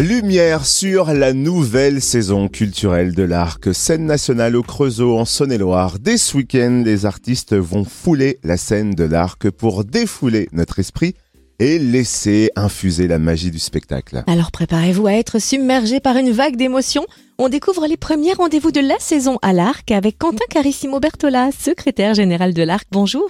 Lumière 0.00 0.64
sur 0.64 1.12
la 1.12 1.32
nouvelle 1.32 2.00
saison 2.00 2.46
culturelle 2.46 3.16
de 3.16 3.24
l'Arc, 3.24 3.74
scène 3.74 4.06
nationale 4.06 4.54
au 4.54 4.62
Creusot 4.62 5.18
en 5.18 5.24
Saône-et-Loire. 5.24 5.98
Dès 5.98 6.18
ce 6.18 6.36
week-end, 6.36 6.82
les 6.84 7.04
artistes 7.04 7.56
vont 7.56 7.82
fouler 7.82 8.38
la 8.44 8.56
scène 8.56 8.94
de 8.94 9.02
l'Arc 9.02 9.50
pour 9.50 9.84
défouler 9.84 10.48
notre 10.52 10.78
esprit 10.78 11.14
et 11.58 11.80
laisser 11.80 12.50
infuser 12.54 13.08
la 13.08 13.18
magie 13.18 13.50
du 13.50 13.58
spectacle. 13.58 14.22
Alors 14.28 14.52
préparez-vous 14.52 15.08
à 15.08 15.14
être 15.14 15.40
submergé 15.40 15.98
par 15.98 16.16
une 16.16 16.30
vague 16.30 16.54
d'émotions. 16.54 17.06
On 17.40 17.48
découvre 17.48 17.88
les 17.88 17.96
premiers 17.96 18.34
rendez-vous 18.34 18.70
de 18.70 18.80
la 18.80 19.00
saison 19.00 19.38
à 19.42 19.52
l'Arc 19.52 19.90
avec 19.90 20.16
Quentin 20.16 20.44
Carissimo 20.48 21.00
Bertola, 21.00 21.50
secrétaire 21.50 22.14
général 22.14 22.54
de 22.54 22.62
l'Arc. 22.62 22.86
Bonjour. 22.92 23.28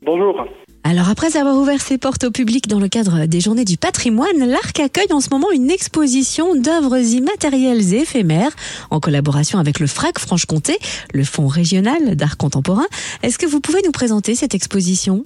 Bonjour. 0.00 0.42
Alors 0.84 1.08
après 1.08 1.36
avoir 1.36 1.56
ouvert 1.56 1.80
ses 1.80 1.96
portes 1.96 2.24
au 2.24 2.32
public 2.32 2.66
dans 2.66 2.80
le 2.80 2.88
cadre 2.88 3.26
des 3.26 3.40
Journées 3.40 3.64
du 3.64 3.76
patrimoine, 3.76 4.38
l'Arc 4.38 4.80
accueille 4.80 5.12
en 5.12 5.20
ce 5.20 5.30
moment 5.30 5.50
une 5.52 5.70
exposition 5.70 6.56
d'œuvres 6.56 6.98
immatérielles 6.98 7.94
et 7.94 7.98
éphémères 7.98 8.50
en 8.90 8.98
collaboration 8.98 9.60
avec 9.60 9.78
le 9.78 9.86
FRAC 9.86 10.18
Franche-Comté, 10.18 10.76
le 11.14 11.22
Fonds 11.22 11.46
régional 11.46 12.16
d'art 12.16 12.36
contemporain. 12.36 12.86
Est-ce 13.22 13.38
que 13.38 13.46
vous 13.46 13.60
pouvez 13.60 13.80
nous 13.84 13.92
présenter 13.92 14.34
cette 14.34 14.56
exposition? 14.56 15.24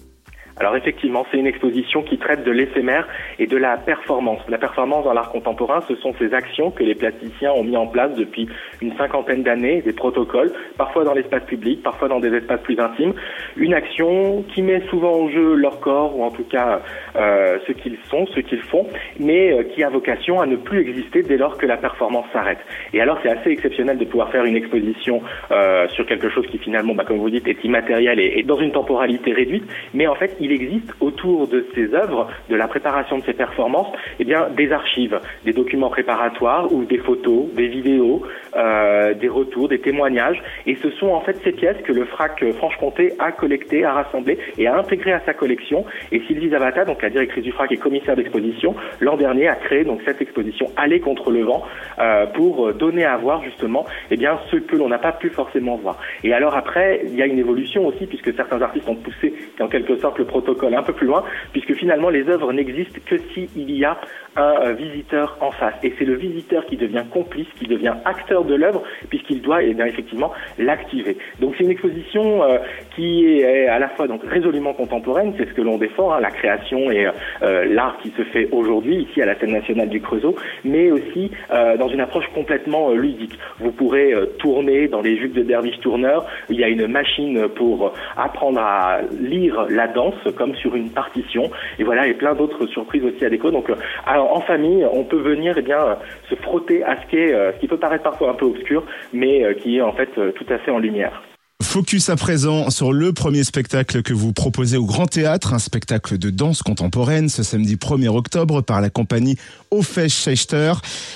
Alors 0.58 0.74
effectivement, 0.74 1.26
c'est 1.30 1.36
une 1.36 1.46
exposition 1.46 2.02
qui 2.02 2.16
traite 2.16 2.42
de 2.42 2.50
l'éphémère 2.50 3.06
et 3.38 3.46
de 3.46 3.58
la 3.58 3.76
performance. 3.76 4.40
La 4.48 4.56
performance 4.56 5.04
dans 5.04 5.12
l'art 5.12 5.30
contemporain, 5.30 5.82
ce 5.86 5.94
sont 5.96 6.14
ces 6.18 6.32
actions 6.32 6.70
que 6.70 6.82
les 6.82 6.94
plasticiens 6.94 7.52
ont 7.52 7.62
mis 7.62 7.76
en 7.76 7.86
place 7.86 8.14
depuis 8.14 8.48
une 8.80 8.96
cinquantaine 8.96 9.42
d'années, 9.42 9.82
des 9.82 9.92
protocoles, 9.92 10.50
parfois 10.78 11.04
dans 11.04 11.12
l'espace 11.12 11.44
public, 11.44 11.82
parfois 11.82 12.08
dans 12.08 12.20
des 12.20 12.34
espaces 12.34 12.62
plus 12.62 12.80
intimes. 12.80 13.12
Une 13.56 13.74
action 13.74 14.44
qui 14.54 14.62
met 14.62 14.80
souvent 14.88 15.24
en 15.24 15.28
jeu 15.28 15.56
leur 15.56 15.78
corps, 15.80 16.16
ou 16.18 16.24
en 16.24 16.30
tout 16.30 16.44
cas 16.44 16.80
euh, 17.16 17.58
ce 17.66 17.72
qu'ils 17.72 17.98
sont, 18.08 18.24
ce 18.28 18.40
qu'ils 18.40 18.62
font, 18.62 18.86
mais 19.20 19.52
euh, 19.52 19.62
qui 19.62 19.84
a 19.84 19.90
vocation 19.90 20.40
à 20.40 20.46
ne 20.46 20.56
plus 20.56 20.80
exister 20.80 21.22
dès 21.22 21.36
lors 21.36 21.58
que 21.58 21.66
la 21.66 21.76
performance 21.76 22.24
s'arrête. 22.32 22.60
Et 22.94 23.02
alors 23.02 23.18
c'est 23.22 23.28
assez 23.28 23.50
exceptionnel 23.50 23.98
de 23.98 24.06
pouvoir 24.06 24.30
faire 24.30 24.46
une 24.46 24.56
exposition 24.56 25.20
euh, 25.50 25.86
sur 25.88 26.06
quelque 26.06 26.30
chose 26.30 26.46
qui 26.46 26.56
finalement, 26.56 26.94
bah, 26.94 27.04
comme 27.06 27.18
vous 27.18 27.28
dites, 27.28 27.46
est 27.46 27.62
immatériel 27.62 28.18
et, 28.20 28.38
et 28.38 28.42
dans 28.42 28.58
une 28.58 28.72
temporalité 28.72 29.34
réduite, 29.34 29.64
mais 29.92 30.06
en 30.06 30.14
fait 30.14 30.34
existe 30.52 30.92
autour 31.00 31.48
de 31.48 31.66
ces 31.74 31.94
œuvres, 31.94 32.28
de 32.48 32.56
la 32.56 32.68
préparation 32.68 33.18
de 33.18 33.24
ces 33.24 33.32
performances, 33.32 33.92
eh 34.18 34.24
bien, 34.24 34.48
des 34.56 34.72
archives, 34.72 35.18
des 35.44 35.52
documents 35.52 35.90
préparatoires 35.90 36.72
ou 36.72 36.84
des 36.84 36.98
photos, 36.98 37.46
des 37.54 37.68
vidéos, 37.68 38.22
euh, 38.56 39.14
des 39.14 39.28
retours, 39.28 39.68
des 39.68 39.80
témoignages. 39.80 40.42
Et 40.66 40.76
ce 40.76 40.90
sont 40.92 41.08
en 41.08 41.20
fait 41.20 41.36
ces 41.44 41.52
pièces 41.52 41.80
que 41.84 41.92
le 41.92 42.04
FRAC 42.04 42.44
Franche-Comté 42.54 43.12
a 43.18 43.32
collectées, 43.32 43.84
a 43.84 43.92
rassemblées 43.92 44.38
et 44.58 44.66
a 44.66 44.76
intégrées 44.76 45.12
à 45.12 45.20
sa 45.20 45.34
collection. 45.34 45.84
Et 46.12 46.20
Sylvie 46.26 46.50
Zavata, 46.50 46.84
donc 46.84 47.02
la 47.02 47.10
directrice 47.10 47.44
du 47.44 47.52
FRAC 47.52 47.72
et 47.72 47.76
commissaire 47.76 48.16
d'exposition, 48.16 48.74
l'an 49.00 49.16
dernier 49.16 49.48
a 49.48 49.56
créé 49.56 49.84
donc 49.84 50.00
cette 50.04 50.20
exposition 50.20 50.66
Aller 50.76 51.00
contre 51.00 51.30
le 51.30 51.42
vent 51.42 51.62
euh, 51.98 52.26
pour 52.26 52.72
donner 52.74 53.04
à 53.04 53.16
voir 53.16 53.42
justement 53.42 53.86
eh 54.10 54.16
bien, 54.16 54.38
ce 54.50 54.56
que 54.56 54.76
l'on 54.76 54.88
n'a 54.88 54.98
pas 54.98 55.12
pu 55.12 55.30
forcément 55.30 55.76
voir. 55.76 55.98
Et 56.24 56.32
alors 56.32 56.56
après, 56.56 57.02
il 57.04 57.14
y 57.14 57.22
a 57.22 57.26
une 57.26 57.38
évolution 57.38 57.86
aussi 57.86 58.06
puisque 58.06 58.34
certains 58.34 58.60
artistes 58.62 58.88
ont 58.88 58.94
poussé 58.94 59.34
en 59.60 59.68
quelque 59.68 59.96
sorte 59.96 60.18
le 60.18 60.24
protocole 60.36 60.74
un 60.74 60.82
peu 60.82 60.92
plus 60.92 61.06
loin, 61.06 61.22
puisque 61.52 61.74
finalement 61.74 62.10
les 62.10 62.28
œuvres 62.28 62.52
n'existent 62.52 63.00
que 63.06 63.16
s'il 63.32 63.70
y 63.70 63.84
a 63.84 63.98
un 64.36 64.72
visiteur 64.72 65.36
en 65.40 65.50
face. 65.50 65.74
Et 65.82 65.94
c'est 65.98 66.04
le 66.04 66.14
visiteur 66.14 66.66
qui 66.66 66.76
devient 66.76 67.04
complice, 67.10 67.46
qui 67.58 67.66
devient 67.66 67.94
acteur 68.04 68.44
de 68.44 68.54
l'œuvre, 68.54 68.82
puisqu'il 69.08 69.40
doit 69.40 69.62
eh 69.62 69.74
effectivement 69.86 70.32
l'activer. 70.58 71.16
Donc 71.40 71.54
c'est 71.56 71.64
une 71.64 71.70
exposition 71.70 72.42
euh, 72.42 72.58
qui 72.94 73.26
est 73.26 73.66
à 73.66 73.78
la 73.78 73.88
fois 73.88 74.06
donc 74.06 74.22
résolument 74.24 74.74
contemporaine, 74.74 75.32
c'est 75.38 75.48
ce 75.48 75.54
que 75.54 75.62
l'on 75.62 75.78
défend, 75.78 76.12
hein, 76.12 76.20
la 76.20 76.30
création 76.30 76.90
et 76.90 77.08
euh, 77.42 77.64
l'art 77.64 77.96
qui 78.02 78.10
se 78.10 78.22
fait 78.24 78.48
aujourd'hui 78.52 79.06
ici 79.08 79.22
à 79.22 79.26
la 79.26 79.38
scène 79.38 79.52
nationale 79.52 79.88
du 79.88 80.00
Creusot, 80.00 80.36
mais 80.64 80.90
aussi 80.90 81.30
euh, 81.50 81.76
dans 81.76 81.88
une 81.88 82.00
approche 82.00 82.26
complètement 82.34 82.92
ludique. 82.92 83.38
Vous 83.58 83.72
pourrez 83.72 84.12
tourner 84.38 84.88
dans 84.88 85.00
les 85.00 85.16
jupes 85.16 85.34
de 85.34 85.42
derviche 85.42 85.80
tourneur, 85.80 86.26
il 86.50 86.60
y 86.60 86.64
a 86.64 86.68
une 86.68 86.86
machine 86.86 87.48
pour 87.48 87.92
apprendre 88.16 88.60
à 88.60 89.00
lire 89.18 89.66
la 89.70 89.88
danse 89.88 90.25
comme 90.30 90.54
sur 90.56 90.74
une 90.74 90.90
partition. 90.90 91.50
Et 91.78 91.84
voilà, 91.84 92.06
et 92.06 92.14
plein 92.14 92.34
d'autres 92.34 92.66
surprises 92.66 93.04
aussi 93.04 93.24
à 93.24 93.30
déco. 93.30 93.50
Donc, 93.50 93.70
euh, 93.70 93.76
en 94.06 94.40
famille, 94.40 94.86
on 94.90 95.04
peut 95.04 95.20
venir 95.20 95.54
eh 95.56 95.62
bien 95.62 95.78
euh, 95.78 95.94
se 96.28 96.34
frotter 96.36 96.82
à 96.84 97.00
ce 97.00 97.06
qui 97.08 97.16
est, 97.16 97.32
euh, 97.32 97.52
ce 97.52 97.58
qui 97.58 97.68
peut 97.68 97.78
paraître 97.78 98.04
parfois 98.04 98.30
un 98.30 98.34
peu 98.34 98.46
obscur, 98.46 98.84
mais 99.12 99.54
qui 99.56 99.78
est 99.78 99.82
en 99.82 99.92
fait 99.92 100.10
tout 100.34 100.46
à 100.48 100.58
fait 100.58 100.70
en 100.70 100.78
lumière. 100.78 101.22
Focus 101.62 102.10
à 102.10 102.16
présent 102.16 102.68
sur 102.68 102.92
le 102.92 103.14
premier 103.14 103.42
spectacle 103.42 104.02
que 104.02 104.12
vous 104.12 104.34
proposez 104.34 104.76
au 104.76 104.84
Grand 104.84 105.06
Théâtre, 105.06 105.54
un 105.54 105.58
spectacle 105.58 106.18
de 106.18 106.28
danse 106.28 106.62
contemporaine 106.62 107.30
ce 107.30 107.42
samedi 107.42 107.76
1er 107.76 108.08
octobre 108.08 108.60
par 108.60 108.82
la 108.82 108.90
compagnie 108.90 109.36
Ofesh 109.70 110.12
Schechter. 110.12 110.72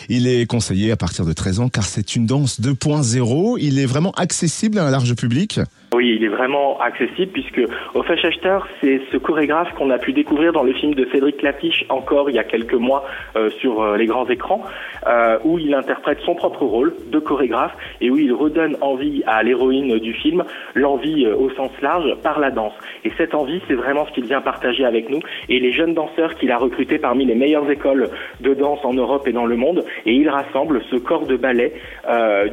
Il 0.08 0.26
est 0.26 0.46
conseillé 0.46 0.92
à 0.92 0.96
partir 0.96 1.26
de 1.26 1.34
13 1.34 1.60
ans 1.60 1.68
car 1.68 1.84
c'est 1.84 2.16
une 2.16 2.24
danse 2.24 2.58
2.0. 2.58 3.58
Il 3.60 3.78
est 3.78 3.84
vraiment 3.84 4.12
accessible 4.12 4.78
à 4.78 4.86
un 4.86 4.90
large 4.90 5.14
public. 5.14 5.60
Oui, 5.92 6.16
il 6.16 6.24
est 6.24 6.28
vraiment 6.28 6.78
accessible 6.80 7.32
puisque 7.32 7.60
Ofesh 7.94 8.22
Schechter, 8.22 8.58
c'est 8.80 9.02
ce 9.10 9.16
chorégraphe 9.16 9.74
qu'on 9.74 9.90
a 9.90 9.98
pu 9.98 10.12
découvrir 10.12 10.52
dans 10.52 10.62
le 10.62 10.72
film 10.72 10.94
de 10.94 11.06
Cédric 11.10 11.38
Clapiche 11.38 11.84
encore 11.88 12.30
il 12.30 12.36
y 12.36 12.38
a 12.38 12.44
quelques 12.44 12.74
mois 12.74 13.04
euh, 13.34 13.50
sur 13.60 13.82
euh, 13.82 13.96
les 13.96 14.06
grands 14.06 14.28
écrans, 14.28 14.62
euh, 15.08 15.38
où 15.42 15.58
il 15.58 15.74
interprète 15.74 16.20
son 16.24 16.36
propre 16.36 16.64
rôle 16.64 16.94
de 17.10 17.18
chorégraphe 17.18 17.72
et 18.00 18.08
où 18.08 18.16
il 18.18 18.32
redonne 18.32 18.76
envie 18.80 19.24
à 19.26 19.42
l'héroïne 19.42 19.98
du 19.98 20.14
film, 20.14 20.29
l'envie 20.74 21.26
au 21.26 21.50
sens 21.50 21.70
large 21.82 22.14
par 22.22 22.40
la 22.40 22.50
danse. 22.50 22.72
Et 23.04 23.12
cette 23.16 23.34
envie, 23.34 23.60
c'est 23.68 23.74
vraiment 23.74 24.06
ce 24.06 24.12
qu'il 24.12 24.24
vient 24.24 24.40
partager 24.40 24.84
avec 24.84 25.08
nous 25.10 25.20
et 25.48 25.60
les 25.60 25.72
jeunes 25.72 25.94
danseurs 25.94 26.34
qu'il 26.36 26.50
a 26.50 26.58
recrutés 26.58 26.98
parmi 26.98 27.24
les 27.24 27.34
meilleures 27.34 27.70
écoles 27.70 28.10
de 28.40 28.54
danse 28.54 28.80
en 28.84 28.94
Europe 28.94 29.26
et 29.26 29.32
dans 29.32 29.46
le 29.46 29.56
monde. 29.56 29.84
Et 30.06 30.12
il 30.12 30.28
rassemble 30.28 30.82
ce 30.90 30.96
corps 30.96 31.26
de 31.26 31.36
ballet 31.36 31.72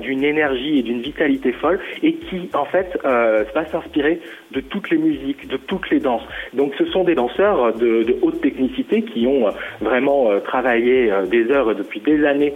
d'une 0.01 0.23
énergie 0.23 0.79
et 0.79 0.83
d'une 0.83 1.01
vitalité 1.01 1.51
folle 1.53 1.79
et 2.03 2.13
qui, 2.13 2.49
en 2.53 2.65
fait, 2.65 2.97
euh, 3.05 3.43
va 3.53 3.65
s'inspirer 3.65 4.19
de 4.51 4.61
toutes 4.61 4.89
les 4.89 4.97
musiques, 4.97 5.47
de 5.47 5.57
toutes 5.57 5.89
les 5.89 5.99
danses. 5.99 6.23
Donc 6.53 6.73
ce 6.77 6.85
sont 6.85 7.03
des 7.03 7.15
danseurs 7.15 7.73
de, 7.73 8.17
haute 8.21 8.41
technicité 8.41 9.01
qui 9.01 9.27
ont 9.27 9.47
euh, 9.47 9.51
vraiment 9.81 10.29
euh, 10.29 10.39
travaillé 10.39 11.11
des 11.29 11.51
heures 11.51 11.75
depuis 11.75 11.99
des 11.99 12.25
années 12.25 12.53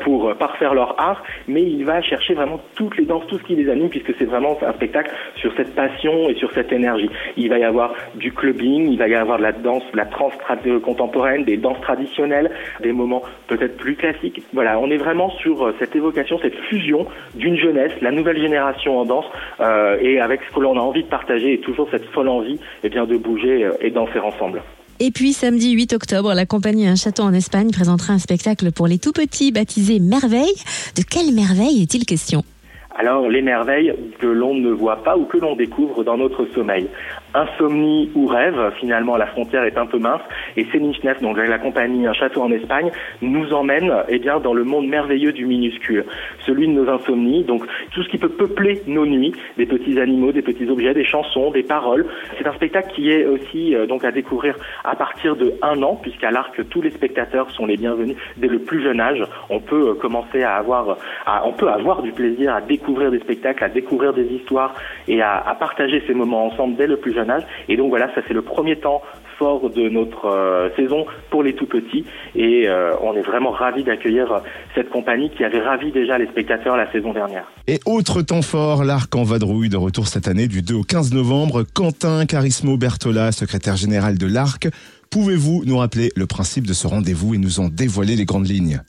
pour 0.00 0.34
parfaire 0.36 0.74
leur 0.74 1.00
art, 1.00 1.22
mais 1.48 1.62
il 1.62 1.84
va 1.84 2.02
chercher 2.02 2.34
vraiment 2.34 2.60
toutes 2.74 2.96
les 2.96 3.04
danses, 3.04 3.26
tout 3.28 3.38
ce 3.38 3.42
qui 3.44 3.54
les 3.54 3.70
anime, 3.70 3.88
puisque 3.88 4.14
c'est 4.18 4.24
vraiment 4.24 4.51
un 4.62 4.72
spectacle 4.72 5.10
sur 5.36 5.52
cette 5.56 5.74
passion 5.74 6.28
et 6.28 6.34
sur 6.34 6.52
cette 6.52 6.72
énergie. 6.72 7.10
Il 7.36 7.48
va 7.48 7.58
y 7.58 7.64
avoir 7.64 7.94
du 8.14 8.32
clubbing, 8.32 8.90
il 8.90 8.98
va 8.98 9.08
y 9.08 9.14
avoir 9.14 9.38
de 9.38 9.42
la 9.42 9.52
danse, 9.52 9.82
de 9.92 9.96
la 9.96 10.06
trance 10.06 10.32
contemporaine, 10.82 11.44
des 11.44 11.56
danses 11.56 11.80
traditionnelles, 11.80 12.50
des 12.82 12.92
moments 12.92 13.22
peut-être 13.48 13.76
plus 13.76 13.96
classiques. 13.96 14.42
Voilà, 14.52 14.78
on 14.78 14.90
est 14.90 14.96
vraiment 14.96 15.30
sur 15.30 15.72
cette 15.78 15.94
évocation, 15.96 16.38
cette 16.40 16.56
fusion 16.68 17.06
d'une 17.34 17.56
jeunesse, 17.56 17.92
la 18.00 18.10
nouvelle 18.10 18.40
génération 18.40 18.98
en 18.98 19.04
danse, 19.04 19.24
euh, 19.60 19.96
et 20.00 20.20
avec 20.20 20.40
ce 20.48 20.54
que 20.54 20.60
l'on 20.60 20.76
a 20.76 20.80
envie 20.80 21.02
de 21.02 21.08
partager 21.08 21.54
et 21.54 21.58
toujours 21.58 21.88
cette 21.90 22.06
folle 22.06 22.28
envie 22.28 22.58
eh 22.82 22.88
bien, 22.88 23.06
de 23.06 23.16
bouger 23.16 23.64
euh, 23.64 23.72
et 23.80 23.92
faire 24.12 24.26
ensemble. 24.26 24.62
Et 25.00 25.10
puis 25.10 25.32
samedi 25.32 25.72
8 25.72 25.94
octobre, 25.94 26.32
la 26.34 26.46
compagnie 26.46 26.86
Un 26.86 26.94
Château 26.94 27.22
en 27.22 27.32
Espagne 27.32 27.70
présentera 27.70 28.12
un 28.12 28.18
spectacle 28.18 28.70
pour 28.72 28.86
les 28.86 28.98
tout 28.98 29.12
petits 29.12 29.50
baptisé 29.50 29.98
Merveille. 29.98 30.54
De 30.96 31.02
quelle 31.02 31.32
merveille 31.34 31.82
est-il 31.82 32.04
question? 32.04 32.44
Alors 32.96 33.28
les 33.28 33.42
merveilles 33.42 33.94
que 34.18 34.26
l'on 34.26 34.54
ne 34.54 34.70
voit 34.70 35.02
pas 35.02 35.16
ou 35.16 35.24
que 35.24 35.38
l'on 35.38 35.56
découvre 35.56 36.04
dans 36.04 36.16
notre 36.16 36.44
sommeil. 36.46 36.88
Insomnie 37.34 38.10
ou 38.14 38.26
rêve, 38.26 38.72
finalement 38.78 39.16
la 39.16 39.26
frontière 39.26 39.64
est 39.64 39.78
un 39.78 39.86
peu 39.86 39.98
mince, 39.98 40.20
et 40.56 40.66
Céline 40.66 40.92
donc 41.22 41.38
la 41.38 41.58
compagnie 41.58 42.06
Un 42.06 42.12
Château 42.12 42.42
en 42.42 42.52
Espagne, 42.52 42.90
nous 43.22 43.52
emmène 43.52 43.92
eh 44.08 44.18
bien, 44.18 44.40
dans 44.40 44.52
le 44.52 44.64
monde 44.64 44.86
merveilleux 44.86 45.32
du 45.32 45.46
minuscule, 45.46 46.04
celui 46.46 46.68
de 46.68 46.72
nos 46.72 46.88
insomnies, 46.88 47.44
donc 47.44 47.64
tout 47.92 48.02
ce 48.02 48.08
qui 48.08 48.18
peut 48.18 48.28
peupler 48.28 48.82
nos 48.86 49.06
nuits, 49.06 49.32
des 49.56 49.66
petits 49.66 49.98
animaux, 49.98 50.32
des 50.32 50.42
petits 50.42 50.68
objets, 50.68 50.92
des 50.92 51.04
chansons, 51.04 51.50
des 51.50 51.62
paroles. 51.62 52.06
C'est 52.38 52.46
un 52.46 52.52
spectacle 52.52 52.92
qui 52.94 53.10
est 53.10 53.24
aussi 53.24 53.74
euh, 53.74 53.86
donc 53.86 54.04
à 54.04 54.12
découvrir 54.12 54.54
à 54.84 54.94
partir 54.94 55.34
de 55.36 55.54
un 55.62 55.82
an, 55.82 55.98
puisqu'à 56.00 56.30
l'arc 56.30 56.60
tous 56.68 56.82
les 56.82 56.90
spectateurs 56.90 57.50
sont 57.52 57.66
les 57.66 57.76
bienvenus 57.76 58.16
dès 58.36 58.48
le 58.48 58.58
plus 58.58 58.82
jeune 58.82 59.00
âge. 59.00 59.22
On 59.48 59.60
peut 59.60 59.90
euh, 59.90 59.94
commencer 59.94 60.42
à 60.42 60.56
avoir, 60.56 60.98
à, 61.24 61.46
on 61.46 61.52
peut 61.52 61.68
avoir 61.68 62.02
du 62.02 62.12
plaisir 62.12 62.54
à 62.54 62.60
découvrir 62.60 62.81
des 63.10 63.20
spectacles, 63.20 63.64
à 63.64 63.68
découvrir 63.68 64.12
des 64.12 64.24
histoires 64.24 64.74
et 65.08 65.22
à, 65.22 65.56
partager 65.58 66.02
ces 66.06 66.14
moments 66.14 66.46
ensemble 66.46 66.76
dès 66.76 66.86
le 66.86 66.96
plus 66.96 67.14
jeune 67.14 67.30
âge. 67.30 67.44
Et 67.68 67.76
donc 67.76 67.90
voilà, 67.90 68.12
ça 68.14 68.20
c'est 68.26 68.34
le 68.34 68.42
premier 68.42 68.76
temps 68.76 69.02
fort 69.38 69.70
de 69.70 69.88
notre 69.88 70.26
euh, 70.26 70.68
saison 70.76 71.06
pour 71.30 71.42
les 71.42 71.54
tout 71.54 71.66
petits 71.66 72.04
et 72.34 72.68
euh, 72.68 72.92
on 73.02 73.14
est 73.14 73.22
vraiment 73.22 73.50
ravis 73.50 73.82
d'accueillir 73.82 74.42
cette 74.74 74.90
compagnie 74.90 75.30
qui 75.30 75.42
avait 75.44 75.60
ravi 75.60 75.90
déjà 75.90 76.18
les 76.18 76.26
spectateurs 76.26 76.76
la 76.76 76.90
saison 76.92 77.12
dernière. 77.12 77.44
Et 77.66 77.80
autre 77.86 78.22
temps 78.22 78.42
fort, 78.42 78.84
l'Arc 78.84 79.14
en 79.14 79.22
vadrouille 79.22 79.68
de 79.68 79.76
retour 79.76 80.06
cette 80.06 80.28
année 80.28 80.48
du 80.48 80.62
2 80.62 80.74
au 80.74 80.82
15 80.82 81.14
novembre. 81.14 81.64
Quentin 81.74 82.26
Carismo 82.26 82.76
Bertola, 82.76 83.32
secrétaire 83.32 83.76
général 83.76 84.18
de 84.18 84.26
l'Arc, 84.26 84.68
pouvez-vous 85.10 85.62
nous 85.66 85.78
rappeler 85.78 86.10
le 86.16 86.26
principe 86.26 86.66
de 86.66 86.72
ce 86.72 86.86
rendez-vous 86.86 87.34
et 87.34 87.38
nous 87.38 87.60
en 87.60 87.68
dévoiler 87.68 88.16
les 88.16 88.24
grandes 88.24 88.48
lignes? 88.48 88.80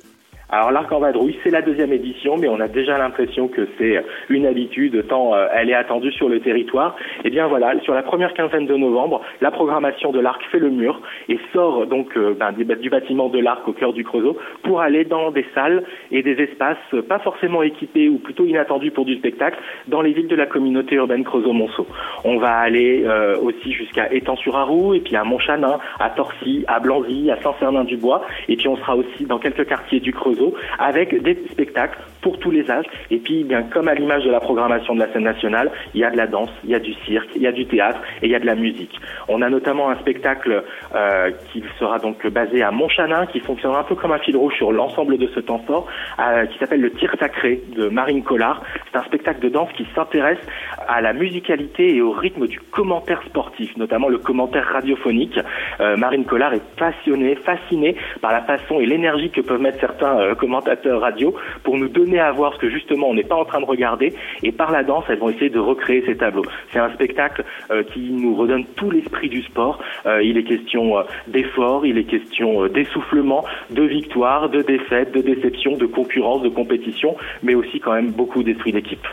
Alors 0.54 0.72
l'arc 0.72 0.92
en 0.92 1.00
vadrouille, 1.00 1.36
c'est 1.44 1.50
la 1.50 1.64
deuxième 1.64 1.92
édition, 1.94 2.38
mais 2.38 2.48
on 2.48 2.60
a 2.60 2.68
déjà 2.68 2.96
l'impression 3.00 3.48
que 3.48 3.68
c'est 3.80 4.06
une 4.30 4.46
habitude 4.46 5.08
tant 5.08 5.34
euh, 5.34 5.48
elle 5.52 5.72
est 5.72 5.74
attendue 5.74 6.12
sur 6.12 6.30
le 6.30 6.42
territoire. 6.42 6.96
Et 7.00 7.22
eh 7.26 7.30
bien 7.32 7.48
voilà, 7.48 7.74
sur 7.80 7.96
la 7.96 8.04
première 8.04 8.36
quinzaine 8.36 8.68
de 8.68 8.76
novembre, 8.76 9.22
la 9.42 9.50
programmation 9.50 10.12
de 10.12 10.20
l'arc 10.20 10.44
fait 10.52 10.60
le 10.60 10.70
mur 10.70 11.02
et 11.28 11.40
sort 11.54 11.88
donc 11.88 12.16
euh, 12.18 12.36
ben, 12.40 12.52
du 12.52 12.90
bâtiment 12.92 13.30
de 13.30 13.40
l'arc 13.40 13.68
au 13.68 13.74
cœur 13.74 13.94
du 13.94 14.04
Creusot 14.04 14.38
pour 14.62 14.80
aller 14.80 15.06
dans 15.06 15.32
des 15.32 15.44
salles 15.56 15.86
et 16.12 16.22
des 16.22 16.40
espaces 16.40 16.78
pas 17.10 17.18
forcément 17.18 17.64
équipés 17.64 18.08
ou 18.08 18.20
plutôt 18.20 18.46
inattendus 18.46 18.92
pour 18.92 19.06
du 19.06 19.16
spectacle 19.16 19.58
dans 19.88 20.04
les 20.04 20.14
villes 20.14 20.28
de 20.28 20.36
la 20.36 20.46
communauté 20.46 20.98
urbaine 20.98 21.24
Creusot-Monceau. 21.24 21.88
On 22.26 22.38
va 22.38 22.58
aller 22.58 23.04
euh, 23.06 23.40
aussi 23.40 23.72
jusqu'à 23.72 24.14
Étang-sur-Arroux 24.14 24.94
et 24.94 25.00
puis 25.00 25.16
à 25.16 25.24
Montchanin, 25.24 25.80
à 26.00 26.12
Torcy, 26.12 26.64
à 26.68 26.80
Blanzy, 26.80 27.32
à 27.32 27.42
Saint-Cernin-du-Bois 27.42 28.22
et 28.48 28.56
puis 28.56 28.68
on 28.68 28.78
sera 28.78 28.96
aussi 28.96 29.26
dans 29.26 29.40
quelques 29.40 29.68
quartiers 29.68 30.00
du 30.00 30.14
Creusot 30.14 30.43
avec 30.80 31.22
des 31.22 31.38
spectacles 31.51 32.00
pour 32.24 32.40
tous 32.40 32.50
les 32.50 32.72
âges. 32.72 32.86
Et 33.12 33.18
puis, 33.18 33.44
bien 33.44 33.64
comme 33.64 33.88
à 33.88 33.94
l'image 33.94 34.24
de 34.24 34.31
la 34.31 34.40
programmation 34.40 34.96
de 34.96 35.00
la 35.00 35.12
scène 35.12 35.24
nationale, 35.24 35.70
il 35.94 36.00
y 36.02 36.04
a 36.04 36.10
de 36.10 36.18
la 36.18 36.25
danse, 36.25 36.50
il 36.64 36.72
y 36.72 36.75
a 36.75 36.80
du 36.80 36.94
cirque, 37.06 37.30
il 37.36 37.42
y 37.42 37.48
a 37.48 37.52
du 37.52 37.66
théâtre 37.68 38.00
et 38.22 38.28
il 38.28 38.31
y 38.31 38.36
a 38.36 38.40
de 38.40 38.46
la 38.46 38.56
musique. 38.56 39.00
On 39.28 39.42
a 39.42 39.50
notamment 39.50 39.90
un 39.90 39.98
spectacle 39.98 40.64
euh, 40.96 41.31
qui 41.52 41.64
sera 41.78 42.00
donc 42.00 42.25
basé 42.28 42.64
à 42.64 42.72
Montchanin, 42.72 43.25
qui 43.28 43.40
fonctionnera 43.40 43.81
un 43.81 43.84
peu 43.84 43.96
comme 43.96 44.12
un 44.12 44.20
fil 44.20 44.38
rouge 44.38 44.56
sur 44.56 44.72
l'ensemble 44.72 45.18
de 45.18 45.28
ce 45.28 45.42
temps 45.42 45.60
fort, 45.68 45.88
euh, 46.20 46.46
qui 46.46 46.58
s'appelle 46.58 46.81
le 46.81 46.92
Tir 46.92 47.14
sacré 47.20 47.62
de 47.75 47.90
Marine 47.90 48.24
Collard. 48.24 48.64
C'est 48.92 48.98
un 48.98 49.04
spectacle 49.04 49.42
de 49.42 49.50
danse 49.50 49.70
qui 49.75 49.86
s'intéresse 49.94 50.40
à 50.88 51.02
la 51.02 51.14
musicalité 51.14 51.96
et 51.96 52.02
au 52.02 52.12
rythme 52.12 52.48
du 52.48 52.60
commentaire 52.60 53.22
sportif, 53.24 53.75
notamment 53.78 54.08
le 54.08 54.18
commentaire 54.18 54.66
radiophonique. 54.66 55.38
Euh, 55.81 55.98
Marine 55.98 56.25
Collard 56.25 56.54
est 56.54 56.75
passionnée, 56.78 57.36
fascinée 57.36 57.96
par 58.22 58.31
la 58.31 58.42
façon 58.42 58.80
et 58.80 58.86
l'énergie 58.86 59.30
que 59.30 59.42
peuvent 59.42 59.62
mettre 59.62 59.80
certains 59.80 60.36
commentateurs 60.36 61.02
radio 61.02 61.36
pour 61.64 61.78
nous 61.78 61.90
donner 61.90 62.12
à 62.19 62.31
voir 62.31 62.54
ce 62.54 62.60
que 62.60 62.69
justement 62.69 63.10
on 63.10 63.13
n'est 63.13 63.24
pas 63.24 63.36
en 63.36 63.45
train 63.45 63.60
de 63.60 63.65
regarder 63.65 64.13
et 64.42 64.51
par 64.51 64.71
la 64.71 64.83
danse 64.83 65.06
elles 65.10 65.19
vont 65.19 65.30
essayer 65.30 65.50
de 65.50 65.60
recréer 65.60 66.04
ces 66.06 66.18
tableaux. 66.18 66.45
C'est 66.71 66.80
un 66.80 66.94
spectacle 66.94 67.44
euh, 67.71 67.83
qui 67.83 68.00
nous 68.12 68.36
redonne 68.36 68.65
tout 68.75 68.92
l'esprit 68.92 69.30
du 69.30 69.42
sport. 69.44 69.80
Euh, 70.06 70.24
il 70.24 70.38
est 70.38 70.44
question 70.44 70.98
euh, 70.98 71.04
d'effort, 71.27 71.86
il 71.86 71.98
est 71.98 72.04
question 72.04 72.68
d'essoufflement, 72.68 73.45
de 73.69 73.83
victoire, 73.83 74.50
de 74.50 74.62
défaite, 74.62 75.13
de 75.13 75.21
déception, 75.21 75.77
de 75.77 75.86
concurrence, 75.86 76.42
de 76.42 76.50
compétition, 76.50 77.15
mais 77.42 77.56
aussi 77.56 77.80
quand 77.80 77.94
même 77.94 78.12
beaucoup 78.12 78.44
d'esprit 78.44 78.71
d'équipe. 78.71 79.06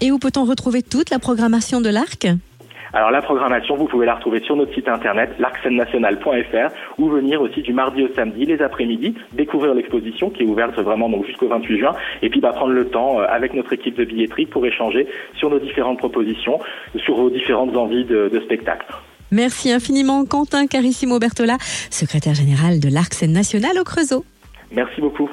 Et 0.00 0.12
où 0.12 0.18
peut-on 0.18 0.44
retrouver 0.44 0.82
toute 0.82 1.10
la 1.10 1.18
programmation 1.18 1.80
de 1.80 1.88
l'ARC? 1.88 2.38
Alors 2.92 3.10
la 3.10 3.22
programmation, 3.22 3.76
vous 3.76 3.86
pouvez 3.86 4.06
la 4.06 4.14
retrouver 4.14 4.40
sur 4.40 4.56
notre 4.56 4.74
site 4.74 4.88
internet 4.88 5.30
l'arcscenenationale.fr 5.38 6.98
ou 6.98 7.08
venir 7.08 7.40
aussi 7.40 7.62
du 7.62 7.72
mardi 7.72 8.02
au 8.02 8.08
samedi, 8.14 8.44
les 8.44 8.62
après-midi, 8.62 9.14
découvrir 9.32 9.74
l'exposition 9.74 10.30
qui 10.30 10.42
est 10.42 10.46
ouverte 10.46 10.78
vraiment 10.78 11.08
donc 11.08 11.26
jusqu'au 11.26 11.48
28 11.48 11.78
juin 11.78 11.92
et 12.22 12.30
puis 12.30 12.40
bah, 12.40 12.52
prendre 12.52 12.72
le 12.72 12.88
temps 12.88 13.20
euh, 13.20 13.24
avec 13.28 13.54
notre 13.54 13.72
équipe 13.72 13.96
de 13.96 14.04
billetterie 14.04 14.46
pour 14.46 14.64
échanger 14.64 15.06
sur 15.36 15.50
nos 15.50 15.58
différentes 15.58 15.98
propositions, 15.98 16.58
sur 17.04 17.16
vos 17.16 17.30
différentes 17.30 17.76
envies 17.76 18.04
de, 18.04 18.28
de 18.32 18.40
spectacle. 18.40 18.86
Merci 19.30 19.70
infiniment 19.70 20.24
Quentin 20.24 20.66
Carissimo 20.66 21.18
Bertola, 21.18 21.58
secrétaire 21.90 22.34
général 22.34 22.80
de 22.80 22.88
l'Arc 22.88 23.12
Scène 23.12 23.32
Nationale 23.32 23.78
au 23.78 23.84
Creusot. 23.84 24.24
Merci 24.72 25.00
beaucoup. 25.00 25.28